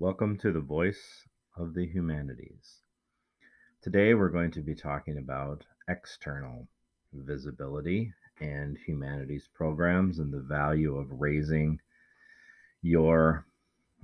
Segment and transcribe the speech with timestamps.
[0.00, 1.26] Welcome to the Voice
[1.56, 2.82] of the Humanities.
[3.82, 6.68] Today we're going to be talking about external
[7.12, 11.80] visibility and humanities programs and the value of raising
[12.80, 13.44] your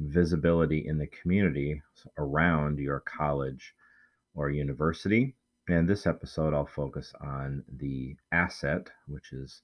[0.01, 1.81] visibility in the community
[2.19, 3.73] around your college
[4.35, 5.37] or university.
[5.69, 9.63] And this episode, I'll focus on the asset, which is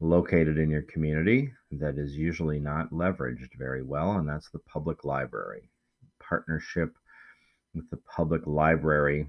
[0.00, 5.04] located in your community that is usually not leveraged very well, and that's the public
[5.04, 5.68] library.
[6.20, 6.96] Partnership
[7.74, 9.26] with the public library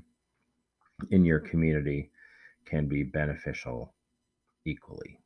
[1.12, 2.12] in your community
[2.66, 3.94] can be beneficial
[4.66, 5.20] equally.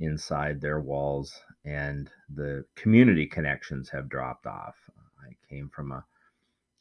[0.00, 4.76] inside their walls, and the community connections have dropped off.
[5.20, 6.04] I came from a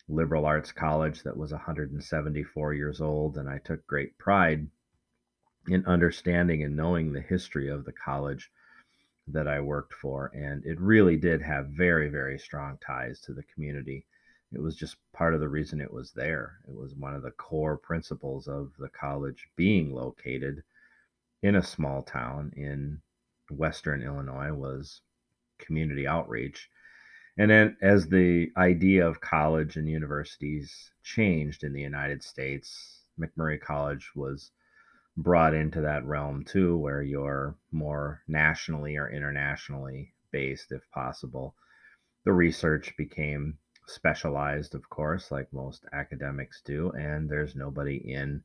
[0.07, 4.67] liberal arts college that was 174 years old, and I took great pride
[5.67, 8.51] in understanding and knowing the history of the college
[9.27, 10.31] that I worked for.
[10.33, 14.05] And it really did have very, very strong ties to the community.
[14.51, 16.59] It was just part of the reason it was there.
[16.67, 20.63] It was one of the core principles of the college being located
[21.41, 23.01] in a small town in
[23.49, 25.01] western Illinois was
[25.59, 26.69] community outreach.
[27.37, 33.59] And then as the idea of college and universities changed in the United States, MacMurray
[33.59, 34.51] College was
[35.17, 41.55] brought into that realm too, where you're more nationally or internationally based, if possible.
[42.25, 48.41] The research became specialized, of course, like most academics do, and there's nobody in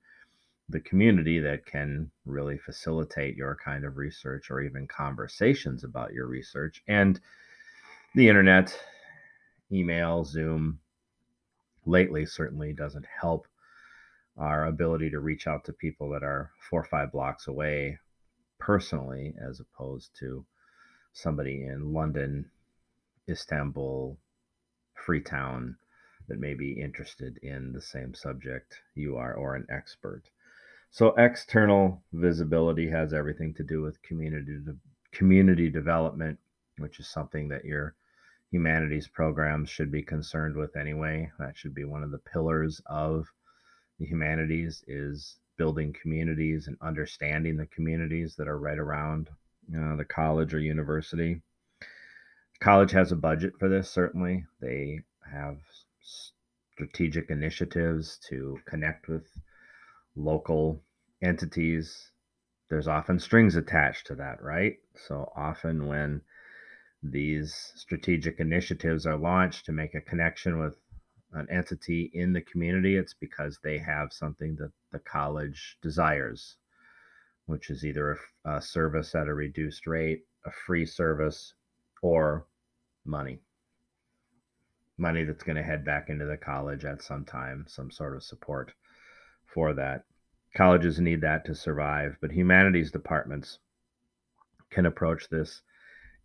[0.69, 6.27] the community that can really facilitate your kind of research or even conversations about your
[6.27, 6.83] research.
[6.87, 7.19] And
[8.15, 8.79] the internet,
[9.73, 10.79] email, Zoom,
[11.87, 13.49] lately certainly doesn't help
[14.41, 17.99] our ability to reach out to people that are four or five blocks away
[18.59, 20.45] personally, as opposed to
[21.13, 22.51] somebody in London,
[23.29, 24.19] Istanbul,
[24.95, 25.77] Freetown
[26.29, 30.23] that may be interested in the same subject you are or an expert.
[30.91, 34.77] So external visibility has everything to do with community de-
[35.13, 36.39] community development,
[36.79, 37.95] which is something that your
[38.51, 41.31] humanities programs should be concerned with anyway.
[41.39, 43.27] That should be one of the pillars of
[44.01, 49.29] the humanities is building communities and understanding the communities that are right around
[49.69, 51.43] the college or university.
[52.61, 54.47] College has a budget for this, certainly.
[54.61, 55.01] They
[55.31, 55.59] have
[56.01, 59.27] strategic initiatives to connect with
[60.17, 60.83] local
[61.23, 62.11] entities.
[62.71, 64.77] There's often strings attached to that, right?
[64.97, 66.23] So often when
[67.03, 70.80] these strategic initiatives are launched to make a connection with
[71.33, 76.57] an entity in the community, it's because they have something that the college desires,
[77.47, 81.55] which is either a, a service at a reduced rate, a free service,
[82.03, 82.47] or
[83.05, 83.41] money.
[84.99, 88.23] Money that's going to head back into the college at some time, some sort of
[88.23, 88.73] support
[89.47, 90.05] for that.
[90.57, 93.59] Colleges need that to survive, but humanities departments
[94.71, 95.63] can approach this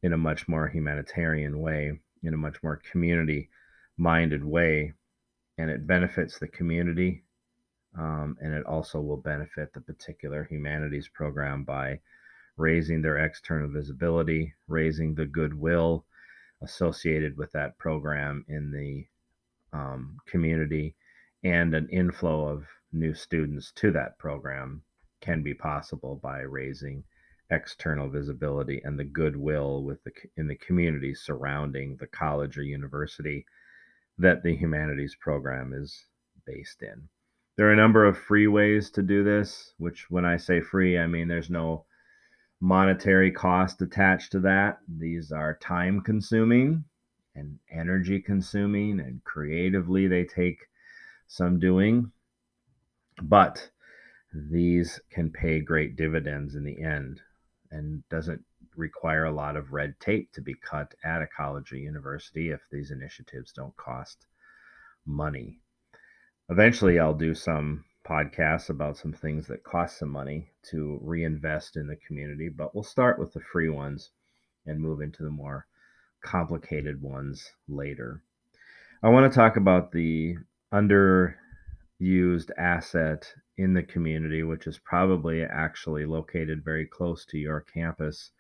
[0.01, 3.49] in a much more humanitarian way, in a much more community
[3.97, 4.93] minded way.
[5.57, 7.23] And it benefits the community.
[7.97, 12.01] Um, and it also will benefit the particular humanities program by
[12.57, 16.05] raising their external visibility, raising the goodwill
[16.61, 19.05] associated with that program in the
[19.77, 20.95] um, community,
[21.43, 24.81] and an inflow of new students to that program
[25.21, 27.03] can be possible by raising
[27.51, 33.45] external visibility and the goodwill with the in the community surrounding the college or university
[34.17, 36.05] that the humanities program is
[36.45, 37.09] based in.
[37.57, 40.97] There are a number of free ways to do this, which when I say free,
[40.97, 41.85] I mean there's no
[42.59, 44.79] monetary cost attached to that.
[44.87, 46.85] These are time consuming
[47.35, 50.59] and energy consuming, and creatively they take
[51.27, 52.11] some doing.
[53.21, 53.69] But
[54.33, 57.21] these can pay great dividends in the end
[57.71, 58.43] and doesn't
[58.77, 62.61] require a lot of red tape to be cut at a college or university if
[62.71, 64.27] these initiatives don't cost
[65.05, 65.59] money.
[66.49, 71.87] Eventually, I'll do some podcasts about some things that cost some money to reinvest in
[71.87, 74.11] the community, but we'll start with the free ones
[74.65, 75.65] and move into the more
[76.21, 78.21] complicated ones later.
[79.01, 80.37] I want to talk about the
[80.73, 81.35] underused
[82.57, 88.31] asset in the community, which is probably actually located very close to your campus,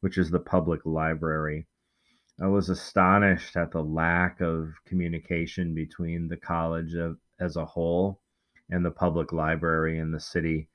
[0.00, 1.66] which is the public library.
[2.40, 8.20] I was astonished at the lack of communication between the college of, as a whole
[8.70, 10.68] and the public library in the city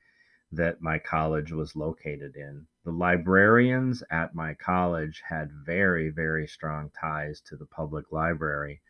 [0.52, 2.68] that my college was located in.
[2.84, 8.82] The librarians at my college had very, very strong ties to the public library.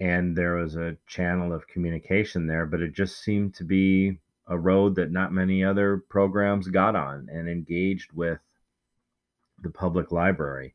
[0.00, 4.18] And there was a channel of communication there, but it just seemed to be
[4.48, 8.40] a road that not many other programs got on and engaged with
[9.62, 10.74] the public library.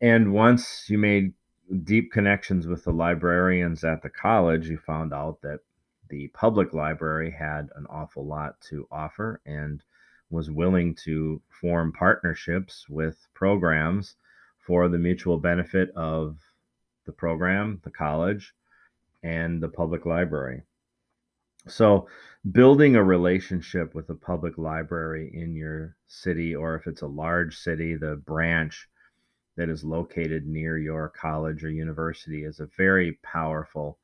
[0.00, 1.34] And once you made
[1.84, 5.60] deep connections with the librarians at the college, you found out that
[6.08, 9.82] the public library had an awful lot to offer and
[10.30, 14.16] was willing to form partnerships with programs
[14.58, 16.38] for the mutual benefit of
[17.06, 18.54] the program, the college,
[19.22, 20.62] and the public library.
[21.66, 22.08] So,
[22.50, 27.56] building a relationship with a public library in your city, or if it's a large
[27.56, 28.88] city, the branch
[29.56, 33.98] that is located near your college or university is a very powerful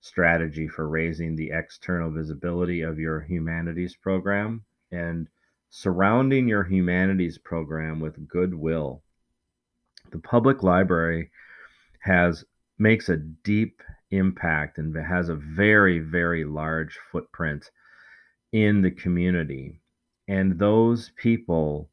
[0.00, 5.28] strategy for raising the external visibility of your humanities program and
[5.70, 9.02] surrounding your humanities program with goodwill.
[10.10, 11.30] The public library
[12.00, 12.44] has
[12.78, 13.82] makes a deep
[14.12, 17.70] impact and has a very very large footprint
[18.52, 19.80] in the community
[20.28, 21.88] and those people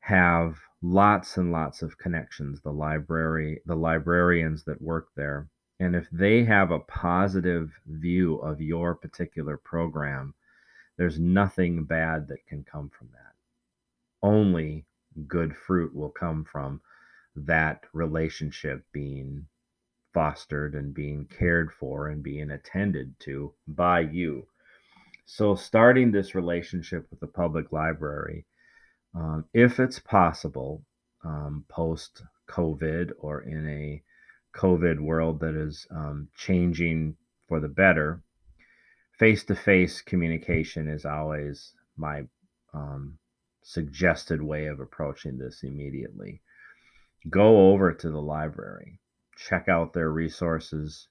[0.00, 5.48] have lots and lots of connections the library the librarians that work there
[5.80, 10.34] and if they have a positive view of your particular program,
[10.96, 13.34] there's nothing bad that can come from that.
[14.22, 14.86] Only
[15.26, 16.80] good fruit will come from
[17.34, 19.46] that relationship being
[20.14, 24.46] fostered and being cared for and being attended to by you.
[25.26, 28.46] So, starting this relationship with the public library,
[29.14, 30.84] um, if it's possible,
[31.24, 34.02] um, post COVID or in a
[34.56, 37.16] COVID world that is um, changing
[37.48, 38.22] for the better,
[39.18, 42.24] face to face communication is always my
[42.72, 43.18] um,
[43.62, 46.42] suggested way of approaching this immediately.
[47.30, 49.00] Go over to the library,
[49.36, 51.08] check out their resources,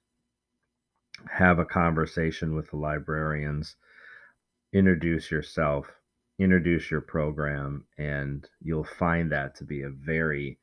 [1.30, 3.76] have a conversation with the librarians,
[4.74, 5.88] introduce yourself,
[6.40, 10.60] introduce your program, and you'll find that to be a very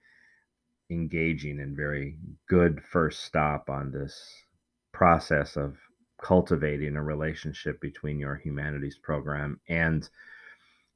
[0.91, 2.17] engaging and very
[2.49, 4.45] good first stop on this
[4.93, 5.77] process of
[6.21, 10.11] cultivating a relationship between your humanities program and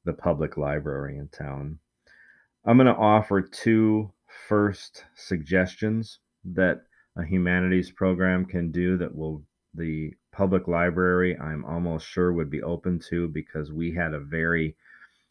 [0.04, 1.78] the public library in town.
[2.66, 4.12] I'm going to offer two
[4.48, 6.82] first suggestions that
[7.16, 9.42] a humanities program can do that will
[9.74, 14.76] the public library I'm almost sure would be open to because we had a very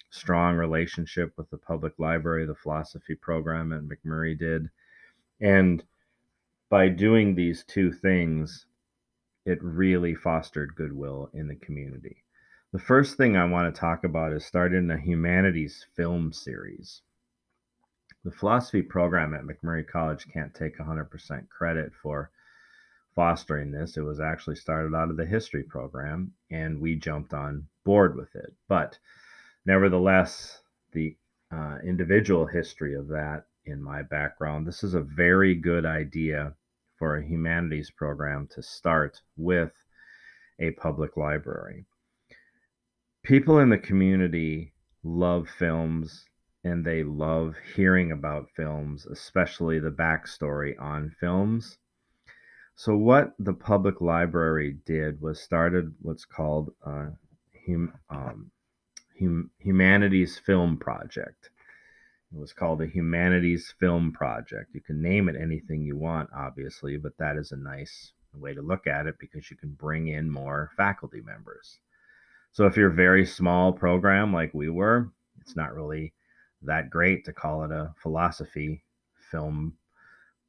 [0.10, 4.70] strong relationship with the public library, the philosophy program at MacMurray did.
[5.42, 5.84] And
[6.70, 8.66] by doing these two things,
[9.46, 12.24] it really fostered goodwill in the community.
[12.72, 17.02] The first thing I want to talk about is starting a humanities film series.
[18.24, 22.32] The philosophy program at MacMurray College can't take 100% credit for
[23.16, 23.98] fostering this.
[23.98, 28.36] It was actually started out of the history program, and we jumped on board with
[28.36, 28.54] it.
[28.68, 28.98] But
[29.66, 30.62] Nevertheless,
[30.92, 31.16] the
[31.52, 36.54] uh, individual history of that in my background, this is a very good idea
[36.98, 39.72] for a humanities program to start with
[40.60, 41.86] a public library.
[43.24, 46.26] People in the community love films
[46.64, 51.78] and they love hearing about films, especially the backstory on films.
[52.76, 57.10] So, what the public library did was started what's called a
[57.68, 58.52] hum, um,
[59.20, 61.50] hum, Humanities Film Project.
[62.34, 64.74] It was called the Humanities Film Project.
[64.74, 68.62] You can name it anything you want, obviously, but that is a nice way to
[68.62, 71.80] look at it because you can bring in more faculty members.
[72.52, 76.14] So if you're a very small program like we were, it's not really
[76.64, 78.84] that great to call it a philosophy
[79.32, 79.74] film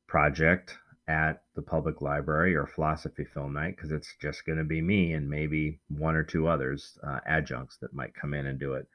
[0.07, 4.81] project at the public library or philosophy film night because it's just going to be
[4.81, 8.75] me and maybe one or two others uh, adjuncts that might come in and do
[8.75, 8.87] it.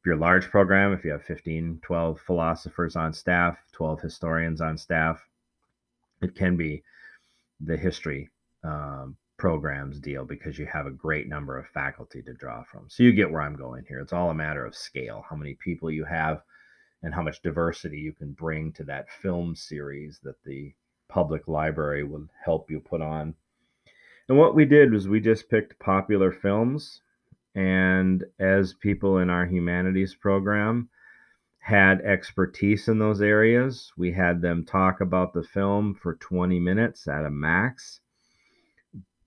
[0.00, 4.60] If you're a large program if you have 15 12 philosophers on staff 12 historians
[4.60, 5.24] on staff
[6.22, 6.82] it can be
[7.60, 8.28] the history
[8.64, 13.02] um, programs deal because you have a great number of faculty to draw from so
[13.02, 15.90] you get where i'm going here it's all a matter of scale how many people
[15.90, 16.42] you have
[17.02, 20.72] and how much diversity you can bring to that film series that the
[21.08, 23.34] public library will help you put on.
[24.28, 27.00] And what we did was we just picked popular films,
[27.54, 30.90] and as people in our humanities program
[31.60, 37.08] had expertise in those areas, we had them talk about the film for 20 minutes
[37.08, 38.00] at a max.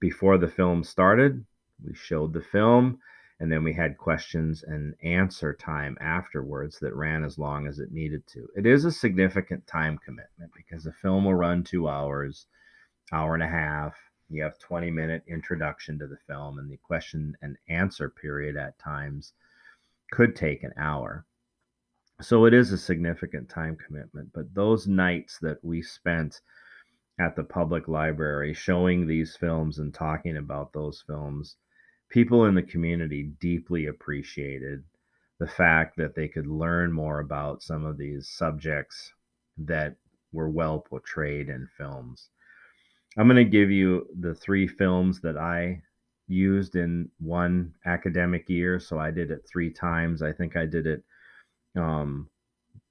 [0.01, 1.45] Before the film started,
[1.81, 2.99] we showed the film
[3.41, 7.91] and then we had questions and answer time afterwards that ran as long as it
[7.91, 8.47] needed to.
[8.55, 12.45] It is a significant time commitment because the film will run two hours,
[13.11, 13.95] hour and a half.
[14.29, 18.77] You have 20 minute introduction to the film, and the question and answer period at
[18.77, 19.33] times
[20.11, 21.25] could take an hour.
[22.21, 24.29] So it is a significant time commitment.
[24.35, 26.41] But those nights that we spent
[27.21, 31.57] at the public library showing these films and talking about those films
[32.11, 34.83] people in the community deeply appreciated
[35.39, 39.11] the fact that they could learn more about some of these subjects
[39.57, 39.95] that
[40.31, 42.29] were well portrayed in films.
[43.17, 45.81] I'm going to give you the three films that I
[46.27, 48.79] used in one academic year.
[48.79, 50.21] So I did it three times.
[50.21, 51.03] I think I did it
[51.75, 52.29] um,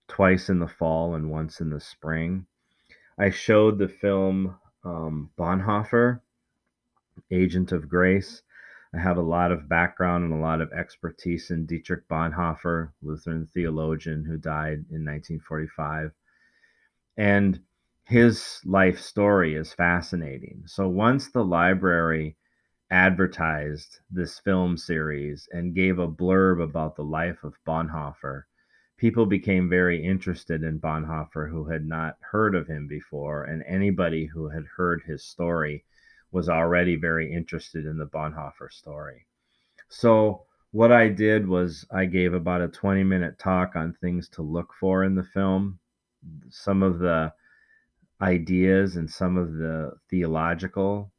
[0.08, 2.46] twice in the fall and once in the spring.
[3.20, 6.22] I showed the film um, Bonhoeffer,
[7.30, 8.42] Agent of Grace.
[8.94, 13.46] I have a lot of background and a lot of expertise in Dietrich Bonhoeffer, Lutheran
[13.46, 16.12] theologian who died in 1945.
[17.18, 17.60] And
[18.04, 20.62] his life story is fascinating.
[20.64, 22.38] So once the library
[22.90, 28.44] advertised this film series and gave a blurb about the life of Bonhoeffer,
[29.00, 34.26] people became very interested in Bonhoeffer who had not heard of him before, and anybody
[34.26, 35.82] who had heard his story
[36.30, 39.26] was already very interested in the Bonhoeffer story.
[39.88, 40.42] So,
[40.72, 44.74] what I did was I gave about a 20 minute talk on things to look
[44.78, 45.78] for in the film,
[46.50, 47.32] some of the
[48.20, 51.10] ideas and some of the theological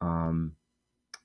[0.00, 0.52] um,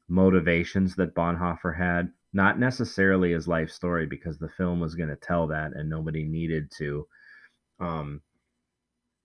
[0.09, 5.15] motivations that Bonhoeffer had, not necessarily his life story, because the film was going to
[5.15, 7.07] tell that and nobody needed to
[7.79, 8.21] um,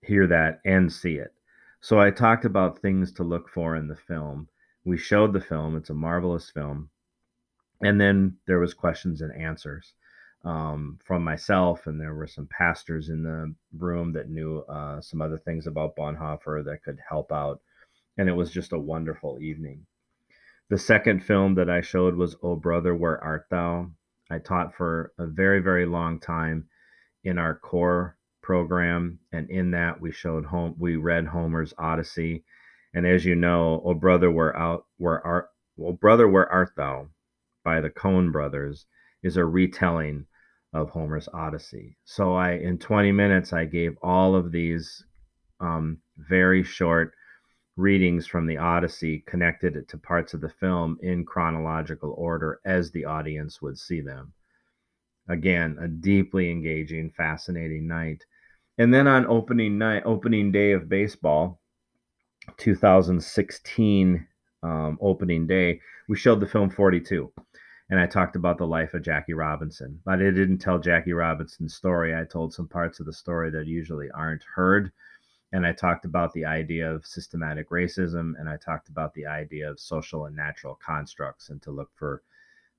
[0.03, 1.33] hear that and see it.
[1.81, 4.49] So I talked about things to look for in the film.
[4.85, 5.77] We showed the film.
[5.77, 6.91] It's a marvelous film.
[7.83, 9.93] And then there was questions and answers
[10.45, 15.21] um, from myself, and there were some pastors in the room that knew uh, some
[15.21, 17.61] other things about Bonhoeffer that could help out.
[18.17, 19.87] And it was just a wonderful evening.
[20.69, 23.93] The second film that I showed was Oh Brother, Where Art Thou?
[24.29, 26.69] I taught for a very, very long time
[27.23, 32.45] in our core program, and in that we showed home we read Homer's Odyssey,
[32.93, 37.11] and as you know, "O brother, where out where art, O brother, where art thou?"
[37.63, 38.87] by the Coen brothers
[39.23, 40.27] is a retelling
[40.73, 41.97] of Homer's Odyssey.
[42.05, 45.05] So I, in 20 minutes, I gave all of these
[45.61, 47.15] um, very short
[47.77, 52.91] readings from the Odyssey, connected it to parts of the film in chronological order as
[52.91, 54.33] the audience would see them.
[55.29, 58.25] Again, a deeply engaging, fascinating night.
[58.79, 61.61] And then on opening night, opening day of baseball,
[62.59, 64.27] 2016
[64.63, 67.33] um, opening day, we showed the film 42.
[67.91, 70.01] And I talked about the life of Jackie Robinson.
[70.05, 72.15] But I didn't tell Jackie Robinson's story.
[72.17, 74.93] I told some parts of the story that usually aren't heard.
[75.57, 78.35] And I talked about the idea of systematic racism.
[78.39, 82.23] And I talked about the idea of social and natural constructs and to look for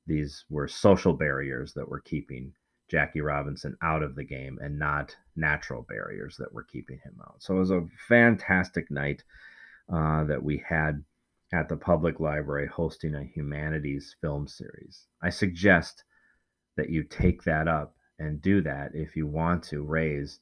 [0.06, 2.54] these were social barriers that were keeping
[2.88, 7.38] Jackie Robinson out of the game and not natural barriers that were keeping him out.
[7.40, 9.24] So it was a fantastic night
[9.92, 11.04] uh, that we had
[11.52, 15.08] at the public library hosting a humanities film series.
[15.24, 16.04] I suggest
[16.76, 20.42] that you take that up and do that if you want to raise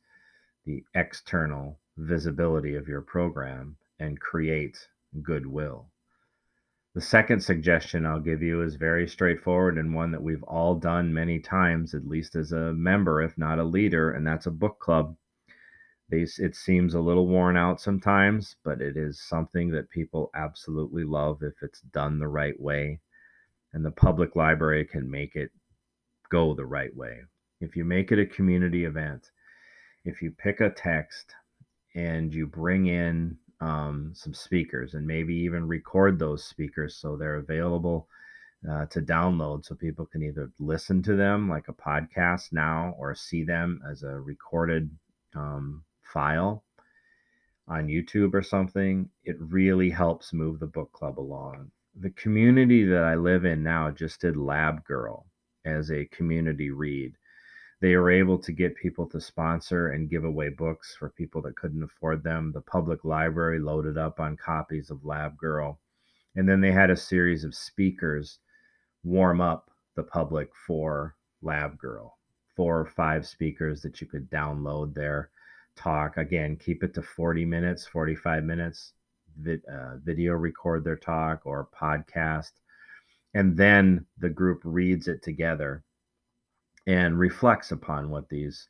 [0.65, 4.87] the external visibility of your program and create
[5.21, 5.87] goodwill.
[6.93, 11.13] The second suggestion I'll give you is very straightforward and one that we've all done
[11.13, 14.79] many times, at least as a member, if not a leader, and that's a book
[14.79, 15.17] club.
[16.09, 21.43] It seems a little worn out sometimes, but it is something that people absolutely love
[21.43, 23.01] if it's done the right way.
[23.73, 25.51] And the public library can make it
[26.29, 27.21] go the right way.
[27.59, 29.31] If you make it a community event,
[30.05, 31.33] if you pick a text
[31.95, 37.37] and you bring in um, some speakers and maybe even record those speakers so they're
[37.37, 38.07] available
[38.69, 43.15] uh, to download so people can either listen to them like a podcast now or
[43.15, 44.89] see them as a recorded
[45.35, 46.63] um, file
[47.67, 51.71] on YouTube or something, it really helps move the book club along.
[51.99, 55.25] The community that I live in now just did Lab Girl
[55.65, 57.13] as a community read
[57.86, 61.56] they were able to get people to sponsor and give away books for people that
[61.56, 62.51] couldn't afford them.
[62.51, 65.80] The public library loaded up on copies of Lab Girl.
[66.36, 68.39] And then they had a series of speakers
[69.04, 72.18] warm up the public for Lab Girl.
[72.56, 75.30] Four or five speakers that you could download their
[75.75, 76.18] talk.
[76.18, 78.94] Again, keep it to 40 minutes, 45 minutes,
[79.48, 82.54] uh, video record their talk or podcast.
[83.36, 85.84] And then the group reads it together
[86.88, 88.70] and reflects upon what these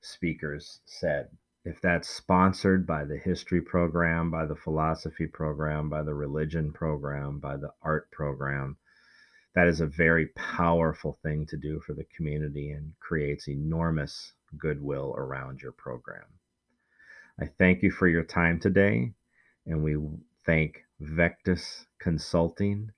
[0.00, 1.28] speakers said.
[1.64, 7.40] If that's sponsored by the history program, by the philosophy program, by the religion program,
[7.40, 8.76] by the art program,
[9.54, 15.14] that is a very powerful thing to do for the community and creates enormous goodwill
[15.16, 16.26] around your program.
[17.40, 19.14] I thank you for your time today,
[19.66, 19.98] and we
[20.44, 22.92] thank Vectis Consulting